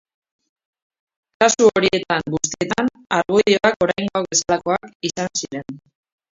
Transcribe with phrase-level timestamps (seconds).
[1.43, 5.81] Kasu horietan guztietan, argudioak oraingoak bezalakoak izan ziren.